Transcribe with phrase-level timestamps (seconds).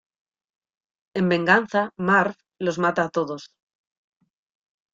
[1.19, 2.33] En venganza, Marv
[2.65, 3.43] los mata a todos.